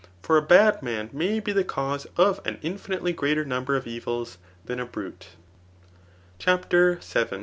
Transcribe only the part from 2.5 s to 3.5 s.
infinitely greater